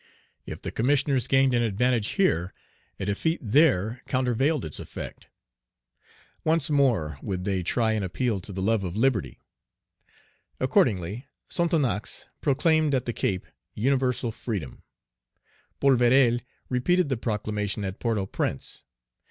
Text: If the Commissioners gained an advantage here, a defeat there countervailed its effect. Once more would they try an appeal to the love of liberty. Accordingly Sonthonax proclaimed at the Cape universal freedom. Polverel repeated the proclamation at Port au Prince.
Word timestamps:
If 0.47 0.63
the 0.63 0.71
Commissioners 0.71 1.27
gained 1.27 1.53
an 1.53 1.61
advantage 1.61 2.07
here, 2.17 2.55
a 2.99 3.05
defeat 3.05 3.37
there 3.39 4.01
countervailed 4.07 4.65
its 4.65 4.79
effect. 4.79 5.27
Once 6.43 6.71
more 6.71 7.19
would 7.21 7.45
they 7.45 7.61
try 7.61 7.91
an 7.91 8.01
appeal 8.01 8.39
to 8.39 8.51
the 8.51 8.63
love 8.63 8.83
of 8.83 8.97
liberty. 8.97 9.37
Accordingly 10.59 11.27
Sonthonax 11.49 12.25
proclaimed 12.41 12.95
at 12.95 13.05
the 13.05 13.13
Cape 13.13 13.45
universal 13.75 14.31
freedom. 14.31 14.81
Polverel 15.79 16.39
repeated 16.67 17.09
the 17.09 17.15
proclamation 17.17 17.83
at 17.85 17.99
Port 17.99 18.17
au 18.17 18.25
Prince. 18.25 18.83